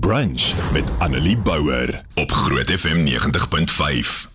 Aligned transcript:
Brunch 0.00 0.72
met 0.72 0.90
Annelie 0.98 1.38
Bouwer 1.38 2.04
op 2.14 2.30
Groot 2.30 2.70
FM 2.70 3.04
90.5. 3.04 4.30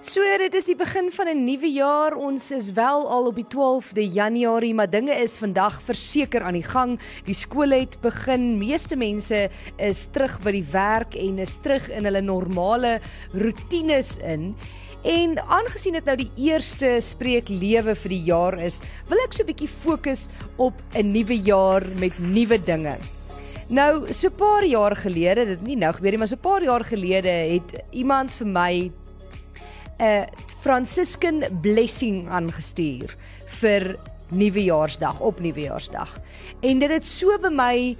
So 0.00 0.20
dit 0.38 0.54
is 0.54 0.64
die 0.64 0.76
begin 0.76 1.08
van 1.12 1.28
'n 1.28 1.44
nuwe 1.44 1.72
jaar. 1.72 2.12
Ons 2.12 2.50
is 2.50 2.72
wel 2.72 3.08
al 3.08 3.26
op 3.26 3.34
die 3.34 3.46
12de 3.48 4.12
Januarie, 4.12 4.74
maar 4.74 4.90
dinge 4.90 5.14
is 5.14 5.38
vandag 5.38 5.82
verseker 5.82 6.42
aan 6.42 6.52
die 6.52 6.68
gang. 6.68 7.00
Die 7.24 7.34
skool 7.34 7.70
het 7.70 8.00
begin. 8.00 8.58
Meeste 8.58 8.96
mense 8.96 9.50
is 9.76 10.06
terug 10.10 10.40
by 10.40 10.50
die 10.50 10.66
werk 10.70 11.14
en 11.14 11.38
is 11.38 11.56
terug 11.62 11.88
in 11.88 12.04
hulle 12.04 12.20
normale 12.20 13.00
rotines 13.32 14.18
in. 14.18 14.54
En 15.02 15.38
aangesien 15.48 15.96
dit 15.96 16.04
nou 16.04 16.16
die 16.20 16.30
eerste 16.36 16.98
spreek 17.00 17.48
lewe 17.48 17.94
vir 17.94 18.12
die 18.12 18.24
jaar 18.26 18.58
is, 18.60 18.80
wil 19.08 19.18
ek 19.24 19.32
so 19.32 19.42
'n 19.42 19.46
bietjie 19.46 19.68
fokus 19.68 20.28
op 20.56 20.74
'n 20.94 21.12
nuwe 21.12 21.40
jaar 21.40 21.86
met 21.96 22.18
nuwe 22.18 22.58
dinge. 22.58 22.98
Nou, 23.68 24.12
so 24.12 24.28
'n 24.28 24.36
paar 24.36 24.64
jaar 24.64 24.96
gelede, 24.96 25.46
dit 25.46 25.62
nie 25.62 25.76
nou 25.76 25.92
gebeur 25.92 26.10
nie, 26.10 26.18
maar 26.18 26.28
so 26.28 26.36
'n 26.36 26.40
paar 26.40 26.62
jaar 26.62 26.84
gelede 26.84 27.28
het 27.28 27.82
iemand 27.92 28.30
vir 28.30 28.46
my 28.46 28.92
'n 30.00 30.26
Franciscan 30.60 31.44
blessing 31.62 32.28
aangestuur 32.28 33.16
vir 33.46 33.96
Nuwejaarsdag 34.30 35.20
op 35.20 35.40
Nuwejaarsdag. 35.40 36.18
En 36.60 36.78
dit 36.78 36.90
het 36.90 37.06
so 37.06 37.38
by 37.38 37.48
my 37.48 37.96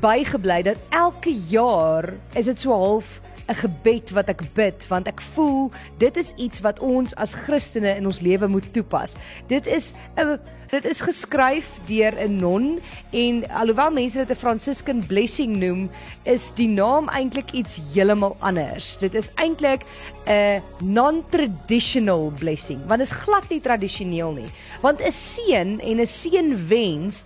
bygebly 0.00 0.62
dat 0.62 0.76
elke 0.90 1.34
jaar 1.48 2.14
is 2.34 2.44
dit 2.44 2.60
so 2.60 2.70
half 2.70 3.20
'n 3.48 3.54
gebed 3.54 4.10
wat 4.16 4.28
ek 4.32 4.42
bid 4.56 4.86
want 4.88 5.08
ek 5.08 5.20
voel 5.34 5.70
dit 5.98 6.16
is 6.16 6.32
iets 6.36 6.60
wat 6.64 6.80
ons 6.80 7.14
as 7.20 7.34
Christene 7.34 7.96
in 7.96 8.06
ons 8.06 8.20
lewe 8.24 8.48
moet 8.48 8.66
toepas. 8.72 9.16
Dit 9.48 9.66
is 9.66 9.92
'n 10.16 10.38
dit 10.70 10.84
is 10.84 11.00
geskryf 11.00 11.68
deur 11.86 12.14
'n 12.18 12.36
non 12.36 12.80
en 13.12 13.44
alhoewel 13.50 13.90
mense 13.90 14.16
dit 14.16 14.30
'n 14.30 14.40
Franciscan 14.40 15.06
blessing 15.06 15.56
noem, 15.56 15.90
is 16.24 16.50
die 16.54 16.68
naam 16.68 17.08
eintlik 17.08 17.52
iets 17.52 17.80
heeltemal 17.92 18.36
anders. 18.40 18.96
Dit 18.98 19.14
is 19.14 19.30
eintlik 19.36 19.84
'n 20.26 20.62
non-traditional 20.78 22.32
blessing 22.38 22.80
want 22.86 22.98
dit 22.98 23.10
is 23.10 23.16
glad 23.24 23.48
nie 23.48 23.60
tradisioneel 23.60 24.32
nie. 24.32 24.50
Want 24.80 25.00
'n 25.00 25.12
seën 25.12 25.80
en 25.80 26.00
'n 26.00 26.06
seënwens 26.06 27.24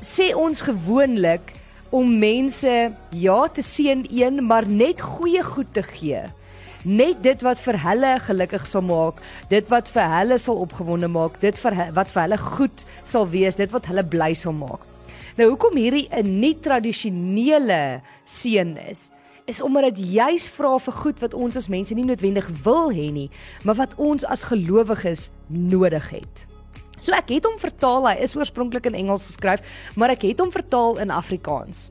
sê 0.00 0.34
ons 0.34 0.60
gewoonlik 0.60 1.52
om 1.90 2.18
mense 2.18 2.92
ja 3.10 3.38
te 3.48 3.62
seën 3.62 4.06
een, 4.10 4.42
maar 4.46 4.66
net 4.66 5.00
goeie 5.00 5.42
goed 5.42 5.72
te 5.72 5.82
gee. 5.82 6.22
Net 6.86 7.22
dit 7.22 7.40
wat 7.42 7.60
vir 7.62 7.78
hulle 7.82 8.12
gelukkig 8.22 8.66
sal 8.66 8.84
maak, 8.86 9.18
dit 9.50 9.68
wat 9.72 9.88
vir 9.90 10.06
hulle 10.12 10.38
sal 10.38 10.60
opgewonde 10.62 11.08
maak, 11.10 11.40
dit 11.42 11.58
vir 11.58 11.78
wat 11.96 12.12
vir 12.12 12.22
hulle 12.22 12.38
goed 12.38 12.84
sal 13.04 13.26
wees, 13.32 13.58
dit 13.58 13.72
wat 13.74 13.88
hulle 13.90 14.06
bly 14.06 14.32
sal 14.34 14.54
maak. 14.54 14.84
Nou 15.36 15.50
hoekom 15.50 15.76
hierdie 15.76 16.08
'n 16.10 16.40
nie 16.40 16.54
tradisionele 16.54 18.00
seën 18.24 18.76
is, 18.90 19.10
is 19.46 19.60
omdat 19.60 19.94
dit 19.94 20.14
juis 20.14 20.48
vra 20.48 20.78
vir 20.78 20.92
goed 20.92 21.20
wat 21.20 21.34
ons 21.34 21.56
as 21.56 21.68
mense 21.68 21.94
nie 21.94 22.04
noodwendig 22.04 22.48
wil 22.64 22.90
hê 22.90 23.10
nie, 23.12 23.30
maar 23.64 23.74
wat 23.74 23.94
ons 23.96 24.24
as 24.24 24.44
gelowiges 24.44 25.30
nodig 25.48 26.10
het. 26.10 26.46
So 26.98 27.12
ek 27.16 27.30
het 27.34 27.44
hom 27.44 27.58
vertaal, 27.60 28.08
hy 28.08 28.16
is 28.24 28.36
oorspronklik 28.36 28.88
in 28.88 28.96
Engels 28.96 29.26
geskryf, 29.28 29.64
maar 29.96 30.14
ek 30.14 30.24
het 30.28 30.40
hom 30.40 30.52
vertaal 30.54 30.96
in 31.02 31.12
Afrikaans. 31.12 31.90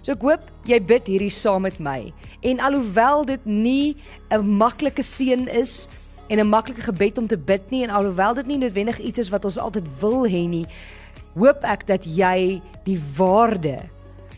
So 0.00 0.14
ek 0.14 0.24
hoop 0.24 0.42
jy 0.70 0.78
bid 0.80 1.08
hierdie 1.10 1.32
saam 1.34 1.66
met 1.66 1.78
my. 1.82 2.12
En 2.46 2.62
alhoewel 2.62 3.24
dit 3.26 3.46
nie 3.46 3.96
'n 4.30 4.56
maklike 4.58 5.02
seën 5.02 5.48
is 5.48 5.88
en 6.30 6.38
'n 6.38 6.48
maklike 6.48 6.82
gebed 6.82 7.18
om 7.18 7.26
te 7.26 7.36
bid 7.36 7.70
nie 7.70 7.84
en 7.84 7.90
alhoewel 7.90 8.34
dit 8.34 8.46
nie 8.46 8.58
noodwendig 8.58 8.98
iets 8.98 9.18
is 9.18 9.30
wat 9.30 9.44
ons 9.44 9.58
altyd 9.58 9.84
wil 10.00 10.26
hê 10.26 10.48
nie, 10.48 10.66
hoop 11.34 11.64
ek 11.64 11.86
dat 11.86 12.04
jy 12.04 12.62
die 12.84 13.00
waarde 13.16 13.82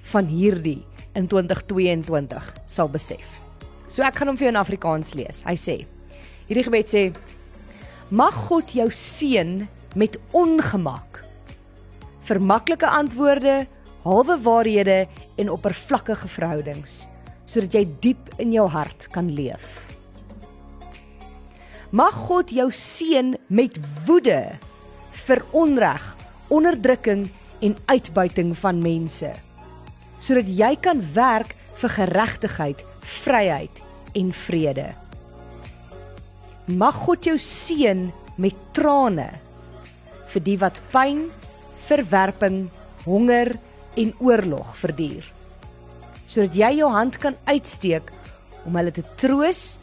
van 0.03 0.27
hierdie 0.27 0.85
in 1.15 1.29
2022 1.29 2.55
sal 2.67 2.89
besef. 2.89 3.27
So 3.89 4.03
ek 4.03 4.17
gaan 4.17 4.29
hom 4.29 4.37
vir 4.37 4.49
jou 4.49 4.55
in 4.55 4.61
Afrikaans 4.61 5.15
lees. 5.15 5.43
Hy 5.45 5.55
sê: 5.55 5.87
Hierdie 6.49 6.65
gebed 6.65 6.89
sê: 6.89 7.13
Mag 8.11 8.35
God 8.49 8.73
jou 8.73 8.89
seën 8.91 9.69
met 9.95 10.19
ongemak. 10.37 11.25
Vir 12.29 12.41
maklike 12.41 12.89
antwoorde, 12.89 13.67
halwe 14.05 14.39
waarhede 14.43 15.07
en 15.37 15.51
oppervlakkige 15.53 16.29
verhoudings 16.29 17.07
sodat 17.49 17.73
jy 17.73 17.87
diep 18.05 18.27
in 18.37 18.51
jou 18.53 18.67
hart 18.69 19.07
kan 19.15 19.31
leef. 19.33 19.65
Mag 21.97 22.13
God 22.29 22.53
jou 22.53 22.67
seën 22.69 23.33
met 23.49 23.79
woede 24.05 24.43
vir 25.25 25.41
onreg, 25.57 26.05
onderdrukking 26.53 27.25
en 27.65 27.77
uitbuiting 27.89 28.53
van 28.61 28.83
mense 28.85 29.33
sodat 30.19 30.49
jy 30.51 30.73
kan 30.83 31.01
werk 31.15 31.55
vir 31.79 31.93
geregtigheid, 31.95 32.81
vryheid 33.23 33.83
en 34.19 34.33
vrede. 34.35 34.89
Mag 36.67 36.97
God 37.07 37.29
jou 37.29 37.37
seën 37.39 38.09
met 38.37 38.57
trane 38.77 39.29
vir 40.33 40.45
die 40.45 40.59
wat 40.61 40.81
pyn, 40.93 41.29
verwerping, 41.89 42.69
honger 43.05 43.55
en 43.97 44.13
oorlog 44.21 44.75
verduur. 44.77 45.25
Sodat 46.29 46.57
jy 46.57 46.73
jou 46.81 46.91
hand 46.93 47.17
kan 47.23 47.37
uitsteek 47.49 48.13
om 48.69 48.77
hulle 48.77 48.93
te 48.93 49.05
troos 49.21 49.79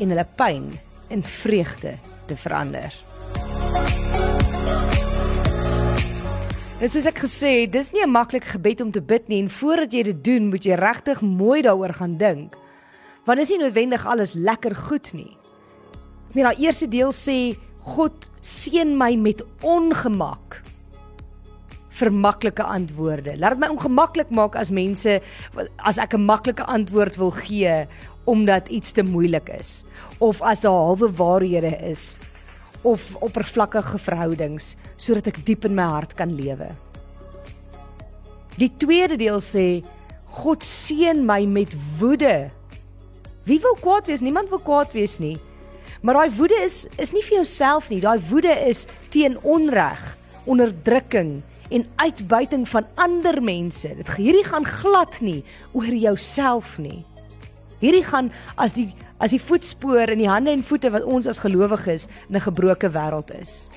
en 0.00 0.08
hulle 0.12 0.26
pyn 0.38 0.70
in 1.12 1.22
vreugde 1.26 1.96
te 2.26 2.36
verander. 2.38 2.94
En 6.80 6.88
soos 6.88 7.04
ek 7.04 7.18
gesê 7.26 7.50
het, 7.60 7.72
dis 7.74 7.92
nie 7.92 8.00
'n 8.02 8.10
maklike 8.10 8.56
gebed 8.56 8.80
om 8.80 8.90
te 8.90 9.02
bid 9.02 9.28
nie 9.28 9.42
en 9.42 9.50
voordat 9.50 9.92
jy 9.92 10.02
dit 10.02 10.24
doen, 10.24 10.48
moet 10.48 10.64
jy 10.64 10.74
regtig 10.74 11.20
mooi 11.20 11.62
daaroor 11.62 11.92
gaan 11.92 12.16
dink. 12.16 12.56
Want 13.26 13.40
is 13.40 13.50
nie 13.50 13.58
noodwendig 13.58 14.06
alles 14.06 14.32
lekker 14.32 14.74
goed 14.74 15.12
nie. 15.12 15.36
Ek 16.30 16.34
meen 16.34 16.44
daai 16.44 16.64
eerste 16.64 16.88
deel 16.88 17.12
sê 17.12 17.56
God 17.84 18.30
seën 18.44 18.96
my 18.96 19.14
met 19.16 19.42
ongemak 19.62 20.60
vir 22.00 22.10
maklike 22.12 22.64
antwoorde. 22.64 23.36
Laat 23.36 23.56
dit 23.56 23.62
my 23.62 23.70
ongemaklik 23.74 24.30
maak 24.32 24.56
as 24.56 24.70
mense 24.70 25.20
as 25.78 25.98
ek 25.98 26.14
'n 26.14 26.24
maklike 26.24 26.64
antwoord 26.64 27.16
wil 27.16 27.30
gee 27.30 27.86
omdat 28.24 28.68
iets 28.68 28.92
te 28.92 29.02
moeilik 29.02 29.48
is 29.48 29.84
of 30.18 30.40
as 30.42 30.60
daar 30.60 30.72
halwe 30.72 31.10
waarhede 31.12 31.76
is 31.90 32.18
of 32.82 33.16
oppervlakkige 33.20 33.98
verhoudings 33.98 34.76
sodat 34.96 35.26
ek 35.26 35.44
diep 35.44 35.64
in 35.64 35.74
my 35.74 35.82
hart 35.82 36.14
kan 36.14 36.32
lewe. 36.36 36.72
Die 38.56 38.70
tweede 38.78 39.16
deel 39.16 39.40
sê 39.40 39.84
God 40.40 40.62
seën 40.62 41.26
my 41.26 41.46
met 41.46 41.74
woede. 41.98 42.50
Wie 43.44 43.60
wil 43.60 43.76
kwaad 43.80 44.06
wees? 44.06 44.20
Niemand 44.20 44.48
wil 44.48 44.60
kwaad 44.60 44.92
wees 44.92 45.18
nie. 45.18 45.38
Maar 46.00 46.14
daai 46.14 46.36
woede 46.36 46.56
is 46.64 46.86
is 46.96 47.12
nie 47.12 47.22
vir 47.22 47.42
jouself 47.42 47.90
nie. 47.90 48.00
Daai 48.00 48.20
woede 48.30 48.52
is 48.68 48.86
teen 49.12 49.36
onreg, 49.42 50.00
onderdrukking 50.48 51.40
en 51.70 51.86
uitbuiting 51.96 52.64
van 52.68 52.86
ander 52.94 53.42
mense. 53.42 53.88
Dit 53.96 54.14
hierdie 54.16 54.46
gaan 54.46 54.64
glad 54.64 55.20
nie 55.20 55.42
oor 55.72 55.92
jouself 55.92 56.78
nie. 56.78 57.04
Hierdie 57.80 58.04
gaan 58.04 58.32
as 58.56 58.74
die 58.76 58.90
as 59.20 59.34
die 59.34 59.42
voetspoor 59.42 60.08
in 60.14 60.22
die 60.22 60.30
hande 60.30 60.54
en 60.54 60.64
voete 60.64 60.88
wat 60.94 61.04
ons 61.04 61.28
as 61.28 61.42
gelowiges 61.44 62.06
in 62.28 62.36
'n 62.36 62.46
gebroke 62.48 62.88
wêreld 62.88 63.30
is. 63.36 63.68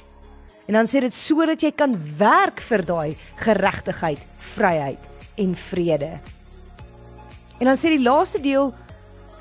En 0.68 0.74
dan 0.74 0.86
sê 0.88 1.02
dit 1.02 1.14
sodat 1.14 1.62
jy 1.62 1.72
kan 1.72 1.98
werk 2.18 2.62
vir 2.62 2.86
daai 2.86 3.16
geregtigheid, 3.36 4.20
vryheid 4.56 5.00
en 5.36 5.56
vrede. 5.56 6.20
En 7.60 7.66
dan 7.66 7.76
sê 7.76 7.90
die 7.90 8.04
laaste 8.04 8.40
deel 8.40 8.74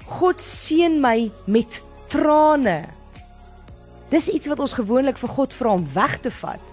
God 0.07 0.41
seën 0.41 1.01
my 1.01 1.31
met 1.47 1.85
trane. 2.13 2.79
Dis 4.13 4.29
iets 4.29 4.51
wat 4.51 4.61
ons 4.61 4.77
gewoonlik 4.77 5.19
vir 5.21 5.33
God 5.33 5.57
vra 5.57 5.73
om 5.79 5.87
weg 5.95 6.19
te 6.25 6.33
vat. 6.43 6.73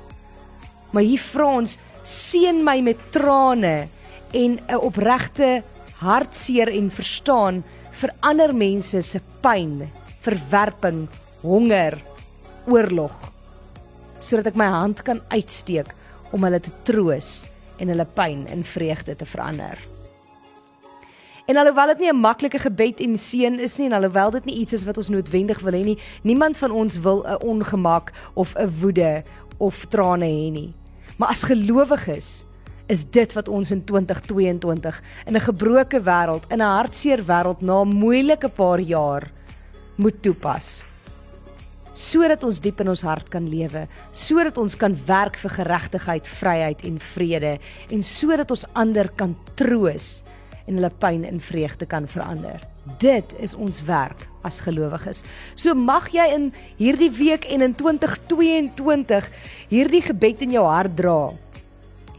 Maar 0.91 1.05
hier 1.07 1.23
vra 1.31 1.47
ons 1.61 1.77
seën 2.03 2.59
my 2.65 2.79
met 2.83 2.99
trane 3.15 3.87
en 4.33 4.59
'n 4.59 4.83
opregte 4.83 5.63
hartseer 5.99 6.69
en 6.69 6.91
verstaan 6.91 7.63
vir 7.91 8.11
ander 8.19 8.53
mense 8.53 9.01
se 9.01 9.19
pyn, 9.41 9.89
verwerping, 10.21 11.07
honger, 11.41 11.97
oorlog 12.67 13.15
sodat 14.19 14.51
ek 14.51 14.59
my 14.59 14.67
hand 14.67 15.01
kan 15.07 15.21
uitsteek 15.31 15.93
om 16.35 16.43
hulle 16.43 16.59
te 16.59 16.73
troos 16.87 17.45
en 17.79 17.91
hulle 17.91 18.05
pyn 18.15 18.45
in 18.51 18.65
vreugde 18.67 19.15
te 19.15 19.25
verander. 19.25 19.79
En 21.49 21.57
alhoewel 21.57 21.87
dit 21.87 21.99
nie 21.99 22.11
'n 22.11 22.21
maklike 22.21 22.59
gebed 22.59 22.99
en 22.99 23.17
seën 23.17 23.59
is 23.59 23.77
nie 23.77 23.87
en 23.87 23.93
alhoewel 23.93 24.31
dit 24.31 24.45
nie 24.45 24.55
iets 24.55 24.73
is 24.73 24.83
wat 24.83 24.97
ons 24.97 25.09
noodwendig 25.09 25.59
wil 25.59 25.73
hê 25.73 25.83
nie, 25.83 25.97
niemand 26.21 26.57
van 26.57 26.71
ons 26.71 26.99
wil 26.99 27.25
'n 27.25 27.41
ongemak 27.41 28.13
of 28.33 28.53
'n 28.55 28.69
woede 28.79 29.23
of 29.57 29.85
trane 29.85 30.25
hê 30.25 30.51
nie. 30.51 30.73
Maar 31.17 31.29
as 31.29 31.43
gelowiges 31.43 32.45
is 32.87 33.03
dit 33.03 33.33
wat 33.33 33.47
ons 33.47 33.71
in 33.71 33.83
2022 33.83 35.01
in 35.25 35.35
'n 35.35 35.39
gebroke 35.39 36.01
wêreld, 36.01 36.45
in 36.51 36.61
'n 36.61 36.75
hartseer 36.77 37.25
wêreld 37.25 37.61
na 37.61 37.81
'n 37.81 37.95
moeilike 37.95 38.49
paar 38.49 38.79
jaar 38.79 39.31
moet 39.95 40.21
toepas. 40.21 40.85
sodat 41.93 42.43
ons 42.43 42.59
diep 42.59 42.79
in 42.79 42.89
ons 42.89 43.01
hart 43.01 43.29
kan 43.29 43.49
lewe, 43.49 43.87
sodat 44.11 44.57
ons 44.57 44.75
kan 44.75 44.97
werk 45.05 45.35
vir 45.37 45.49
geregtigheid, 45.49 46.27
vryheid 46.27 46.83
en 46.83 46.99
vrede 46.99 47.59
en 47.89 48.03
sodat 48.03 48.51
ons 48.51 48.65
ander 48.73 49.09
kan 49.09 49.35
troos 49.55 50.23
en 50.69 50.77
hulle 50.77 50.91
pyn 51.01 51.25
in 51.25 51.41
vreugde 51.41 51.87
kan 51.89 52.05
verander. 52.07 52.61
Dit 53.01 53.33
is 53.41 53.55
ons 53.57 53.81
werk 53.89 54.27
as 54.45 54.61
gelowiges. 54.63 55.23
So 55.57 55.73
mag 55.73 56.11
jy 56.13 56.25
in 56.35 56.49
hierdie 56.77 57.11
week 57.17 57.49
en 57.49 57.65
in 57.65 57.75
2022 57.77 59.29
hierdie 59.73 60.03
gebed 60.05 60.45
in 60.45 60.53
jou 60.57 60.65
hart 60.69 60.95
dra 60.97 61.33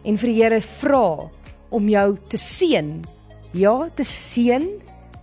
en 0.04 0.16
vir 0.20 0.32
die 0.32 0.38
Here 0.40 0.60
vra 0.80 1.30
om 1.70 1.88
jou 1.88 2.08
te 2.30 2.40
seën. 2.40 2.94
Ja, 3.54 3.74
te 3.94 4.06
seën 4.06 4.66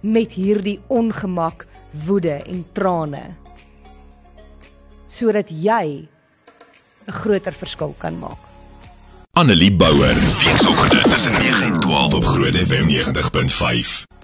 met 0.04 0.36
hierdie 0.38 0.78
ongemak, 0.94 1.66
woede 2.06 2.42
en 2.46 2.64
trane. 2.74 3.24
Sodat 5.08 5.50
jy 5.50 6.08
'n 7.08 7.12
groter 7.12 7.54
verskil 7.54 7.96
kan 8.00 8.20
maak. 8.20 8.47
Annelie 9.38 9.72
Bouwer, 9.72 10.16
weekoggend 10.16 11.14
tussen 11.14 11.32
9 11.32 11.66
en 11.66 11.80
12 11.80 12.14
op 12.14 12.26
Groot 12.26 12.56
FM 12.56 12.88
90.5. 12.88 14.17